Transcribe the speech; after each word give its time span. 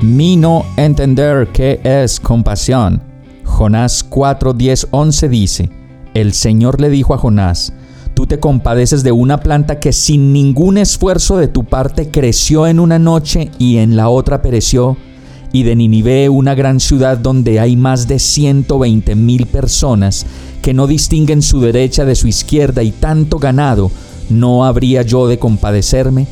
Mi 0.00 0.36
no 0.36 0.64
entender 0.76 1.48
qué 1.52 1.80
es 1.82 2.20
compasión. 2.20 3.02
Jonás 3.42 4.04
4, 4.04 4.52
10, 4.52 4.88
11 4.92 5.28
dice, 5.28 5.70
el 6.14 6.34
Señor 6.34 6.80
le 6.80 6.88
dijo 6.88 7.14
a 7.14 7.18
Jonás, 7.18 7.72
tú 8.14 8.24
te 8.24 8.38
compadeces 8.38 9.02
de 9.02 9.10
una 9.10 9.40
planta 9.40 9.80
que 9.80 9.92
sin 9.92 10.32
ningún 10.32 10.78
esfuerzo 10.78 11.36
de 11.36 11.48
tu 11.48 11.64
parte 11.64 12.12
creció 12.12 12.68
en 12.68 12.78
una 12.78 13.00
noche 13.00 13.50
y 13.58 13.78
en 13.78 13.96
la 13.96 14.08
otra 14.08 14.40
pereció, 14.40 14.96
y 15.52 15.64
de 15.64 15.74
Ninive 15.74 16.28
una 16.28 16.54
gran 16.54 16.78
ciudad 16.78 17.18
donde 17.18 17.58
hay 17.58 17.74
más 17.76 18.06
de 18.06 18.20
120 18.20 19.16
mil 19.16 19.46
personas 19.46 20.26
que 20.62 20.74
no 20.74 20.86
distinguen 20.86 21.42
su 21.42 21.60
derecha 21.60 22.04
de 22.04 22.14
su 22.14 22.28
izquierda 22.28 22.84
y 22.84 22.92
tanto 22.92 23.38
ganado, 23.38 23.90
¿no 24.30 24.64
habría 24.64 25.02
yo 25.02 25.26
de 25.26 25.40
compadecerme? 25.40 26.28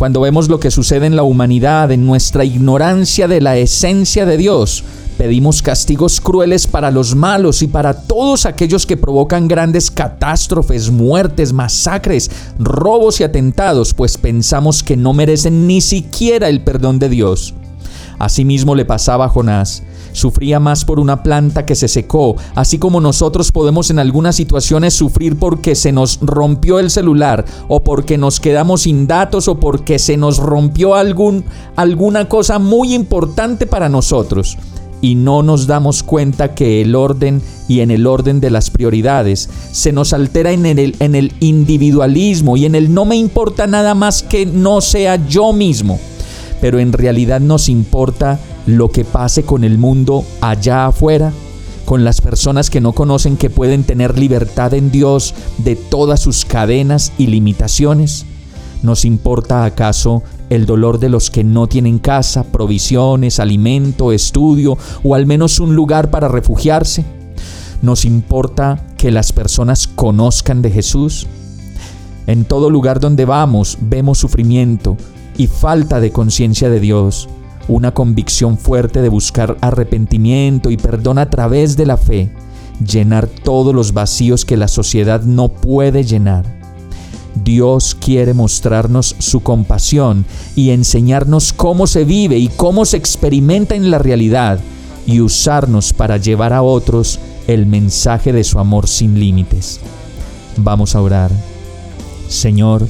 Cuando 0.00 0.22
vemos 0.22 0.48
lo 0.48 0.58
que 0.60 0.70
sucede 0.70 1.04
en 1.04 1.14
la 1.14 1.24
humanidad, 1.24 1.92
en 1.92 2.06
nuestra 2.06 2.42
ignorancia 2.42 3.28
de 3.28 3.42
la 3.42 3.58
esencia 3.58 4.24
de 4.24 4.38
Dios, 4.38 4.82
Pedimos 5.18 5.60
castigos 5.60 6.22
crueles 6.22 6.66
para 6.66 6.90
los 6.90 7.14
malos 7.14 7.60
y 7.60 7.66
para 7.66 7.92
todos 7.92 8.46
aquellos 8.46 8.86
que 8.86 8.96
provocan 8.96 9.46
grandes 9.46 9.90
catástrofes, 9.90 10.90
muertes, 10.90 11.52
masacres, 11.52 12.30
robos 12.58 13.20
y 13.20 13.24
atentados, 13.24 13.92
pues 13.92 14.16
pensamos 14.16 14.82
que 14.82 14.96
no 14.96 15.12
merecen 15.12 15.66
ni 15.66 15.82
siquiera 15.82 16.48
el 16.48 16.64
perdón 16.64 16.98
de 16.98 17.10
Dios. 17.10 17.52
Asimismo 18.18 18.74
le 18.74 18.86
pasaba 18.86 19.26
a 19.26 19.28
Jonás. 19.28 19.82
Sufría 20.12 20.60
más 20.60 20.84
por 20.84 21.00
una 21.00 21.22
planta 21.22 21.66
que 21.66 21.74
se 21.74 21.88
secó, 21.88 22.36
así 22.54 22.78
como 22.78 23.00
nosotros 23.00 23.52
podemos 23.52 23.90
en 23.90 23.98
algunas 23.98 24.36
situaciones 24.36 24.94
sufrir 24.94 25.38
porque 25.38 25.74
se 25.74 25.92
nos 25.92 26.18
rompió 26.20 26.78
el 26.78 26.90
celular 26.90 27.44
o 27.68 27.82
porque 27.82 28.18
nos 28.18 28.40
quedamos 28.40 28.82
sin 28.82 29.06
datos 29.06 29.48
o 29.48 29.60
porque 29.60 29.98
se 29.98 30.16
nos 30.16 30.38
rompió 30.38 30.94
algún, 30.94 31.44
alguna 31.76 32.28
cosa 32.28 32.58
muy 32.58 32.94
importante 32.94 33.66
para 33.66 33.88
nosotros 33.88 34.56
y 35.00 35.14
no 35.14 35.42
nos 35.42 35.66
damos 35.66 36.02
cuenta 36.02 36.54
que 36.54 36.82
el 36.82 36.94
orden 36.94 37.42
y 37.68 37.80
en 37.80 37.90
el 37.90 38.06
orden 38.06 38.40
de 38.40 38.50
las 38.50 38.70
prioridades 38.70 39.48
se 39.72 39.92
nos 39.92 40.12
altera 40.12 40.52
en 40.52 40.66
el, 40.66 40.96
en 40.98 41.14
el 41.14 41.32
individualismo 41.40 42.56
y 42.56 42.66
en 42.66 42.74
el 42.74 42.92
no 42.92 43.04
me 43.04 43.16
importa 43.16 43.66
nada 43.66 43.94
más 43.94 44.22
que 44.22 44.46
no 44.46 44.80
sea 44.80 45.26
yo 45.28 45.52
mismo. 45.52 45.98
Pero 46.60 46.78
en 46.78 46.92
realidad 46.92 47.40
nos 47.40 47.68
importa 47.68 48.38
lo 48.66 48.90
que 48.90 49.04
pase 49.04 49.42
con 49.42 49.64
el 49.64 49.78
mundo 49.78 50.24
allá 50.40 50.86
afuera, 50.86 51.32
con 51.84 52.04
las 52.04 52.20
personas 52.20 52.70
que 52.70 52.80
no 52.80 52.92
conocen 52.92 53.36
que 53.36 53.50
pueden 53.50 53.84
tener 53.84 54.18
libertad 54.18 54.74
en 54.74 54.90
Dios 54.90 55.34
de 55.58 55.76
todas 55.76 56.20
sus 56.20 56.44
cadenas 56.44 57.12
y 57.18 57.26
limitaciones. 57.26 58.26
¿Nos 58.82 59.04
importa 59.04 59.64
acaso 59.64 60.22
el 60.48 60.66
dolor 60.66 60.98
de 60.98 61.08
los 61.08 61.30
que 61.30 61.44
no 61.44 61.66
tienen 61.66 61.98
casa, 61.98 62.44
provisiones, 62.44 63.40
alimento, 63.40 64.12
estudio 64.12 64.78
o 65.02 65.14
al 65.14 65.26
menos 65.26 65.60
un 65.60 65.74
lugar 65.74 66.10
para 66.10 66.28
refugiarse? 66.28 67.04
¿Nos 67.82 68.04
importa 68.04 68.86
que 68.96 69.10
las 69.10 69.32
personas 69.32 69.86
conozcan 69.86 70.62
de 70.62 70.70
Jesús? 70.70 71.26
En 72.26 72.44
todo 72.44 72.70
lugar 72.70 73.00
donde 73.00 73.24
vamos 73.24 73.78
vemos 73.80 74.18
sufrimiento 74.18 74.96
y 75.36 75.46
falta 75.46 76.00
de 76.00 76.10
conciencia 76.12 76.70
de 76.70 76.80
Dios, 76.80 77.28
una 77.70 77.94
convicción 77.94 78.58
fuerte 78.58 79.00
de 79.00 79.08
buscar 79.08 79.56
arrepentimiento 79.60 80.70
y 80.70 80.76
perdón 80.76 81.18
a 81.18 81.30
través 81.30 81.76
de 81.76 81.86
la 81.86 81.96
fe, 81.96 82.28
llenar 82.84 83.28
todos 83.28 83.72
los 83.72 83.92
vacíos 83.92 84.44
que 84.44 84.56
la 84.56 84.66
sociedad 84.66 85.22
no 85.22 85.48
puede 85.48 86.02
llenar. 86.02 86.44
Dios 87.44 87.94
quiere 87.94 88.34
mostrarnos 88.34 89.14
su 89.20 89.40
compasión 89.40 90.24
y 90.56 90.70
enseñarnos 90.70 91.52
cómo 91.52 91.86
se 91.86 92.04
vive 92.04 92.38
y 92.38 92.48
cómo 92.48 92.84
se 92.84 92.96
experimenta 92.96 93.76
en 93.76 93.88
la 93.92 93.98
realidad 93.98 94.58
y 95.06 95.20
usarnos 95.20 95.92
para 95.92 96.16
llevar 96.16 96.52
a 96.52 96.62
otros 96.62 97.20
el 97.46 97.66
mensaje 97.66 98.32
de 98.32 98.42
su 98.42 98.58
amor 98.58 98.88
sin 98.88 99.18
límites. 99.20 99.78
Vamos 100.56 100.96
a 100.96 101.00
orar. 101.00 101.30
Señor, 102.28 102.88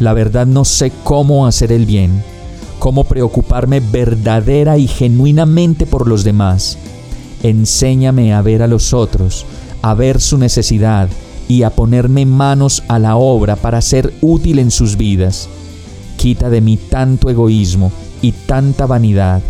la 0.00 0.12
verdad 0.12 0.46
no 0.46 0.66
sé 0.66 0.92
cómo 1.02 1.46
hacer 1.46 1.72
el 1.72 1.86
bien, 1.86 2.22
cómo 2.82 3.04
preocuparme 3.04 3.78
verdadera 3.78 4.76
y 4.76 4.88
genuinamente 4.88 5.86
por 5.86 6.08
los 6.08 6.24
demás. 6.24 6.78
Enséñame 7.44 8.34
a 8.34 8.42
ver 8.42 8.60
a 8.60 8.66
los 8.66 8.92
otros, 8.92 9.46
a 9.82 9.94
ver 9.94 10.20
su 10.20 10.36
necesidad 10.36 11.08
y 11.46 11.62
a 11.62 11.70
ponerme 11.70 12.26
manos 12.26 12.82
a 12.88 12.98
la 12.98 13.14
obra 13.14 13.54
para 13.54 13.80
ser 13.82 14.12
útil 14.20 14.58
en 14.58 14.72
sus 14.72 14.96
vidas. 14.96 15.48
Quita 16.16 16.50
de 16.50 16.60
mí 16.60 16.76
tanto 16.76 17.30
egoísmo 17.30 17.92
y 18.20 18.32
tanta 18.32 18.84
vanidad. 18.86 19.42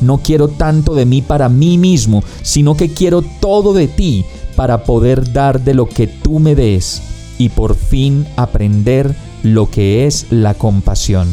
No 0.00 0.22
quiero 0.22 0.48
tanto 0.48 0.94
de 0.94 1.04
mí 1.04 1.20
para 1.20 1.50
mí 1.50 1.76
mismo, 1.76 2.24
sino 2.40 2.78
que 2.78 2.88
quiero 2.94 3.20
todo 3.20 3.74
de 3.74 3.88
ti 3.88 4.24
para 4.56 4.84
poder 4.84 5.34
dar 5.34 5.60
de 5.60 5.74
lo 5.74 5.86
que 5.86 6.06
tú 6.06 6.38
me 6.38 6.54
des 6.54 7.02
y 7.36 7.50
por 7.50 7.74
fin 7.74 8.26
aprender 8.36 9.14
lo 9.42 9.68
que 9.70 10.06
es 10.06 10.28
la 10.30 10.54
compasión. 10.54 11.28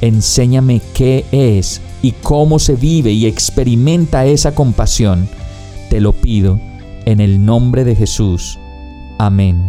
Enséñame 0.00 0.80
qué 0.94 1.24
es 1.32 1.80
y 2.02 2.12
cómo 2.12 2.58
se 2.58 2.74
vive 2.74 3.12
y 3.12 3.26
experimenta 3.26 4.26
esa 4.26 4.54
compasión. 4.54 5.28
Te 5.90 6.00
lo 6.00 6.12
pido 6.12 6.60
en 7.04 7.20
el 7.20 7.44
nombre 7.44 7.84
de 7.84 7.94
Jesús. 7.94 8.58
Amén. 9.18 9.62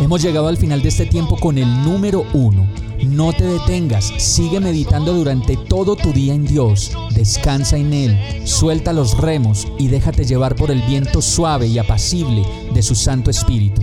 Hemos 0.00 0.22
llegado 0.22 0.46
al 0.48 0.56
final 0.56 0.80
de 0.80 0.88
este 0.88 1.06
tiempo 1.06 1.36
con 1.36 1.58
el 1.58 1.68
número 1.82 2.24
uno. 2.32 2.66
No 3.04 3.32
te 3.32 3.44
detengas, 3.44 4.12
sigue 4.18 4.58
meditando 4.58 5.12
durante 5.12 5.56
todo 5.56 5.96
tu 5.96 6.12
día 6.12 6.34
en 6.34 6.44
Dios, 6.44 6.92
descansa 7.14 7.76
en 7.76 7.92
Él, 7.92 8.18
suelta 8.44 8.92
los 8.92 9.16
remos 9.18 9.68
y 9.78 9.88
déjate 9.88 10.24
llevar 10.24 10.56
por 10.56 10.70
el 10.70 10.82
viento 10.82 11.22
suave 11.22 11.68
y 11.68 11.78
apacible 11.78 12.42
de 12.74 12.82
su 12.82 12.94
Santo 12.94 13.30
Espíritu. 13.30 13.82